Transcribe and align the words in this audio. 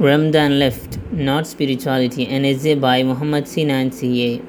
Ramadan 0.00 0.60
left, 0.60 0.96
not 1.10 1.44
spirituality, 1.44 2.24
an 2.28 2.44
essay 2.44 2.76
by 2.76 3.02
Muhammad 3.02 3.48
Sinan 3.48 3.90
CA. 3.90 4.40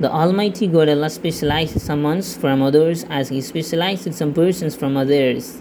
The 0.00 0.10
Almighty 0.10 0.66
God 0.66 0.88
Allah 0.88 1.10
specializes 1.10 1.82
some 1.82 2.00
months 2.00 2.34
from 2.34 2.62
others 2.62 3.04
as 3.10 3.28
He 3.28 3.42
specializes 3.42 4.16
some 4.16 4.32
persons 4.32 4.74
from 4.74 4.96
others. 4.96 5.60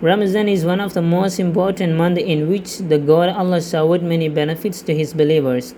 Ramadan 0.00 0.46
is 0.46 0.64
one 0.64 0.78
of 0.78 0.94
the 0.94 1.02
most 1.02 1.40
important 1.40 1.96
months 1.96 2.22
in 2.22 2.48
which 2.48 2.78
the 2.78 2.98
God 2.98 3.30
Allah 3.30 3.60
showered 3.60 4.04
many 4.04 4.28
benefits 4.28 4.82
to 4.82 4.94
His 4.94 5.14
believers. 5.14 5.74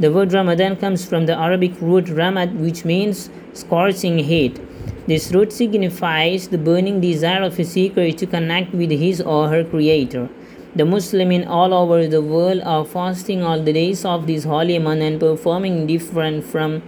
The 0.00 0.10
word 0.10 0.32
Ramadan 0.32 0.74
comes 0.74 1.06
from 1.06 1.26
the 1.26 1.38
Arabic 1.38 1.80
root 1.80 2.06
Ramad, 2.06 2.58
which 2.58 2.84
means 2.84 3.30
scorching 3.52 4.18
heat. 4.18 4.60
This 5.06 5.30
root 5.30 5.52
signifies 5.52 6.48
the 6.48 6.58
burning 6.58 7.00
desire 7.00 7.42
of 7.42 7.60
a 7.60 7.64
seeker 7.64 8.10
to 8.10 8.26
connect 8.26 8.74
with 8.74 8.90
his 8.90 9.20
or 9.20 9.48
her 9.48 9.62
Creator. 9.62 10.28
The 10.74 10.86
Muslims 10.86 11.34
in 11.34 11.44
all 11.44 11.74
over 11.74 12.06
the 12.06 12.22
world 12.22 12.62
are 12.64 12.86
fasting 12.86 13.42
all 13.42 13.60
the 13.62 13.74
days 13.74 14.06
of 14.06 14.26
this 14.26 14.44
holy 14.44 14.78
month 14.78 15.02
and 15.02 15.20
performing 15.20 15.86
different 15.86 16.44
from 16.44 16.82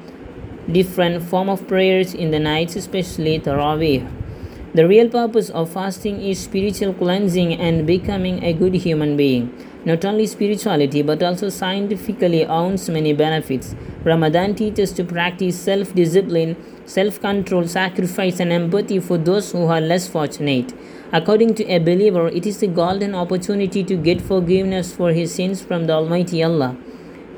different 0.72 1.22
form 1.22 1.50
of 1.50 1.68
prayers 1.68 2.14
in 2.14 2.30
the 2.30 2.38
nights, 2.38 2.76
especially 2.76 3.38
Taraweeh. 3.38 4.09
The 4.73 4.88
real 4.88 5.10
purpose 5.10 5.50
of 5.50 5.68
fasting 5.70 6.23
is 6.23 6.38
spiritual 6.38 6.95
cleansing 6.95 7.60
and 7.60 7.86
becoming 7.86 8.42
a 8.42 8.54
good 8.54 8.73
human 8.73 9.18
being. 9.18 9.52
Not 9.84 10.05
only 10.05 10.27
spirituality 10.27 11.02
but 11.02 11.23
also 11.23 11.48
scientifically 11.51 12.47
owns 12.47 12.88
many 12.88 13.12
benefits. 13.12 13.74
Ramadan 14.02 14.55
teaches 14.55 14.93
to 14.93 15.05
practice 15.05 15.59
self 15.59 15.95
discipline, 15.95 16.57
self 16.87 17.20
control, 17.20 17.66
sacrifice, 17.66 18.41
and 18.41 18.52
empathy 18.52 18.98
for 18.98 19.19
those 19.19 19.52
who 19.52 19.66
are 19.66 19.80
less 19.80 20.09
fortunate. 20.09 20.73
According 21.12 21.55
to 21.57 21.65
a 21.66 21.79
believer, 21.79 22.29
it 22.29 22.47
is 22.47 22.62
a 22.62 22.66
golden 22.66 23.15
opportunity 23.15 23.84
to 23.84 23.97
get 23.97 24.20
forgiveness 24.20 24.95
for 24.95 25.12
his 25.12 25.34
sins 25.34 25.62
from 25.62 25.87
the 25.87 25.93
Almighty 25.93 26.43
Allah. 26.43 26.77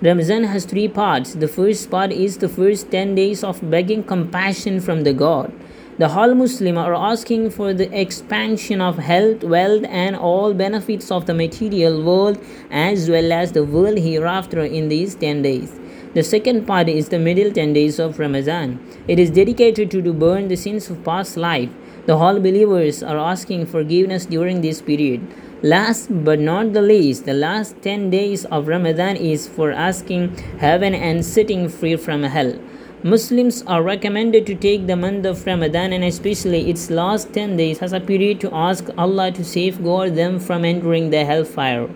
Ramazan 0.03 0.45
has 0.45 0.65
three 0.67 0.88
parts. 0.88 1.35
The 1.35 1.49
first 1.49 1.91
part 1.91 2.13
is 2.13 2.38
the 2.38 2.49
first 2.49 2.91
10 2.91 3.15
days 3.15 3.43
of 3.43 3.71
begging 3.71 4.05
compassion 4.05 4.81
from 4.81 5.03
the 5.05 5.13
God. 5.13 5.53
The 5.99 6.09
whole 6.09 6.35
Muslim 6.35 6.77
are 6.77 6.95
asking 6.95 7.49
for 7.52 7.73
the 7.73 7.89
expansion 7.99 8.83
of 8.83 8.99
health, 8.99 9.43
wealth, 9.43 9.83
and 9.89 10.15
all 10.15 10.53
benefits 10.53 11.11
of 11.11 11.25
the 11.25 11.33
material 11.33 12.03
world 12.05 12.38
as 12.71 13.09
well 13.09 13.33
as 13.33 13.53
the 13.53 13.65
world 13.65 13.97
hereafter 13.97 14.63
in 14.63 14.91
these 14.91 15.15
10 15.15 15.41
days. 15.41 15.73
The 16.13 16.23
second 16.23 16.66
part 16.66 16.91
is 16.91 17.09
the 17.09 17.19
middle 17.19 17.51
10 17.51 17.73
days 17.73 17.99
of 17.99 18.19
Ramadan. 18.19 18.79
It 19.09 19.19
is 19.19 19.30
dedicated 19.30 19.91
to, 19.93 20.03
to 20.03 20.13
burn 20.13 20.49
the 20.49 20.57
sins 20.57 20.91
of 20.91 21.03
past 21.03 21.38
life. 21.38 21.71
The 22.05 22.19
whole 22.19 22.41
believers 22.41 23.03
are 23.03 23.16
asking 23.16 23.65
forgiveness 23.65 24.27
during 24.27 24.60
this 24.60 24.83
period. 24.83 25.27
Last 25.63 26.09
but 26.10 26.41
not 26.41 26.75
the 26.75 26.83
least, 26.83 27.25
the 27.25 27.33
last 27.33 27.81
10 27.81 28.10
days 28.10 28.45
of 28.45 28.69
Ramadan 28.69 29.16
is 29.16 29.49
for 29.49 29.73
asking 29.73 30.37
heaven 30.59 30.95
and 30.95 31.25
sitting 31.25 31.71
free 31.71 31.97
from 31.97 32.23
hell. 32.23 32.53
Muslims 33.07 33.62
are 33.68 33.85
recommended 33.85 34.45
to 34.46 34.54
take 34.57 34.88
the 34.88 34.96
month 34.96 35.24
of 35.26 35.46
Ramadan 35.46 35.93
and 35.93 36.02
especially 36.02 36.68
its 36.68 36.90
last 36.90 37.32
10 37.32 37.57
days 37.57 37.80
as 37.80 37.93
a 37.93 38.01
period 38.01 38.40
to 38.40 38.52
ask 38.52 38.88
Allah 38.98 39.30
to 39.30 39.45
safeguard 39.45 40.16
them 40.16 40.40
from 40.40 40.65
entering 40.65 41.10
the 41.10 41.24
hellfire. 41.24 41.88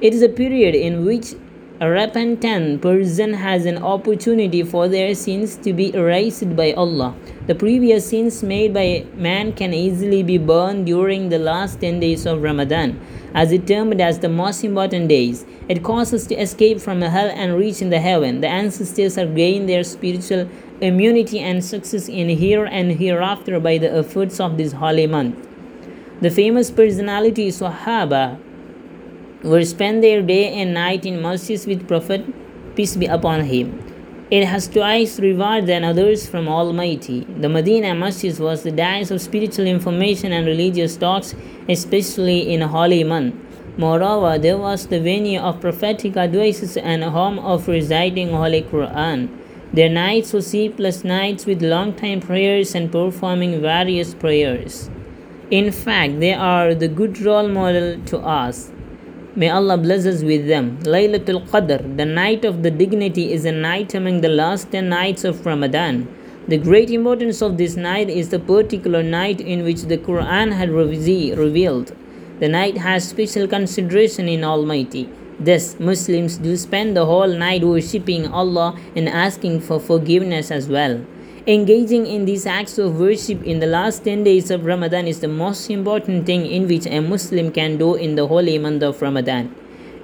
It 0.00 0.14
is 0.14 0.22
a 0.22 0.30
period 0.30 0.74
in 0.74 1.04
which 1.04 1.34
a 1.78 1.90
repentant 1.90 2.80
person 2.80 3.34
has 3.34 3.66
an 3.66 3.82
opportunity 3.82 4.62
for 4.62 4.88
their 4.88 5.14
sins 5.14 5.56
to 5.58 5.74
be 5.74 5.94
erased 5.94 6.56
by 6.56 6.72
Allah. 6.72 7.14
The 7.46 7.54
previous 7.54 8.08
sins 8.08 8.42
made 8.42 8.72
by 8.72 9.04
man 9.14 9.52
can 9.52 9.74
easily 9.74 10.22
be 10.22 10.38
burned 10.38 10.86
during 10.86 11.28
the 11.28 11.38
last 11.38 11.82
10 11.82 12.00
days 12.00 12.24
of 12.24 12.42
Ramadan, 12.42 12.98
as 13.34 13.50
determined 13.50 14.00
as 14.00 14.18
the 14.18 14.28
most 14.28 14.64
important 14.64 15.08
days. 15.08 15.44
It 15.68 15.82
causes 15.82 16.26
to 16.28 16.34
escape 16.34 16.80
from 16.80 17.00
hell 17.00 17.30
and 17.34 17.56
reach 17.56 17.80
in 17.82 17.90
the 17.90 18.00
heaven. 18.00 18.40
The 18.40 18.48
ancestors 18.48 19.14
have 19.16 19.34
gained 19.34 19.68
their 19.68 19.84
spiritual 19.84 20.48
immunity 20.80 21.38
and 21.40 21.64
success 21.64 22.08
in 22.08 22.28
here 22.28 22.64
and 22.64 22.92
hereafter 22.92 23.60
by 23.60 23.78
the 23.78 23.92
efforts 23.92 24.40
of 24.40 24.56
this 24.56 24.72
holy 24.72 25.06
month. 25.06 25.36
The 26.20 26.30
famous 26.30 26.70
personality 26.70 27.48
Sahaba 27.48 28.38
will 29.42 29.64
spend 29.64 30.02
their 30.02 30.22
day 30.22 30.52
and 30.54 30.74
night 30.74 31.06
in 31.06 31.20
masjids 31.20 31.66
with 31.66 31.88
Prophet, 31.88 32.24
peace 32.76 32.96
be 32.96 33.06
upon 33.06 33.44
him. 33.44 33.89
It 34.30 34.44
has 34.44 34.68
twice 34.68 35.18
reward 35.18 35.66
than 35.66 35.82
others 35.82 36.28
from 36.28 36.46
Almighty. 36.46 37.26
The 37.40 37.48
Medina 37.48 37.96
Masjid 37.96 38.38
was 38.38 38.62
the 38.62 38.70
dais 38.70 39.10
of 39.10 39.20
spiritual 39.20 39.66
information 39.66 40.30
and 40.30 40.46
religious 40.46 40.96
talks, 40.96 41.34
especially 41.68 42.54
in 42.54 42.60
holy 42.60 43.02
month. 43.02 43.34
Moreover, 43.76 44.38
there 44.38 44.56
was 44.56 44.86
the 44.86 45.00
venue 45.00 45.40
of 45.40 45.60
prophetic 45.60 46.16
advices 46.16 46.76
and 46.76 47.02
home 47.02 47.40
of 47.40 47.66
reciting 47.66 48.30
Holy 48.30 48.62
Quran. 48.62 49.28
Their 49.72 49.88
nights 49.88 50.32
were 50.32 50.42
sleepless 50.42 51.02
nights 51.02 51.44
with 51.44 51.60
long 51.60 51.94
time 51.94 52.20
prayers 52.20 52.76
and 52.76 52.92
performing 52.92 53.60
various 53.60 54.14
prayers. 54.14 54.90
In 55.50 55.72
fact, 55.72 56.20
they 56.20 56.34
are 56.34 56.72
the 56.72 56.86
good 56.86 57.20
role 57.20 57.48
model 57.48 57.98
to 58.06 58.18
us. 58.18 58.70
May 59.36 59.48
Allah 59.48 59.78
bless 59.78 60.06
us 60.06 60.24
with 60.24 60.48
them. 60.48 60.80
Laylatul 60.82 61.46
Qadr, 61.46 61.96
the 61.96 62.04
night 62.04 62.44
of 62.44 62.64
the 62.64 62.70
dignity, 62.70 63.32
is 63.32 63.44
a 63.44 63.52
night 63.52 63.94
among 63.94 64.22
the 64.22 64.28
last 64.28 64.72
10 64.72 64.88
nights 64.88 65.22
of 65.22 65.46
Ramadan. 65.46 66.08
The 66.48 66.58
great 66.58 66.90
importance 66.90 67.40
of 67.40 67.56
this 67.56 67.76
night 67.76 68.10
is 68.10 68.30
the 68.30 68.40
particular 68.40 69.04
night 69.04 69.40
in 69.40 69.62
which 69.62 69.82
the 69.82 69.98
Quran 69.98 70.50
had 70.50 70.70
revealed. 70.70 71.94
The 72.40 72.48
night 72.48 72.78
has 72.78 73.08
special 73.08 73.46
consideration 73.46 74.28
in 74.28 74.42
Almighty. 74.42 75.08
Thus, 75.38 75.78
Muslims 75.78 76.36
do 76.36 76.56
spend 76.56 76.96
the 76.96 77.06
whole 77.06 77.28
night 77.28 77.62
worshipping 77.62 78.26
Allah 78.26 78.76
and 78.96 79.08
asking 79.08 79.60
for 79.60 79.78
forgiveness 79.78 80.50
as 80.50 80.68
well. 80.68 81.04
Engaging 81.46 82.06
in 82.06 82.26
these 82.26 82.44
acts 82.44 82.76
of 82.76 83.00
worship 83.00 83.42
in 83.44 83.60
the 83.60 83.66
last 83.66 84.04
10 84.04 84.24
days 84.24 84.50
of 84.50 84.66
Ramadan 84.66 85.06
is 85.06 85.20
the 85.20 85.28
most 85.28 85.70
important 85.70 86.26
thing 86.26 86.44
in 86.44 86.68
which 86.68 86.84
a 86.84 87.00
Muslim 87.00 87.50
can 87.50 87.78
do 87.78 87.94
in 87.94 88.14
the 88.14 88.26
holy 88.26 88.58
month 88.58 88.82
of 88.82 89.00
Ramadan. 89.00 89.54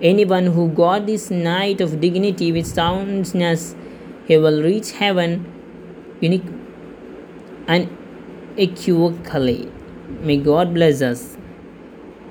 Anyone 0.01 0.47
who 0.47 0.71
got 0.71 1.05
this 1.05 1.31
night 1.31 1.83
of 1.83 2.01
dignity 2.01 2.53
with 2.53 2.67
soundness, 2.67 3.77
he 4.27 4.39
will 4.39 4.63
reach 4.63 4.93
heaven 4.93 5.45
unique 6.21 6.43
unequivocally. 7.69 9.71
May 10.23 10.39
God 10.39 10.73
bless 10.73 11.03
us. 11.03 11.37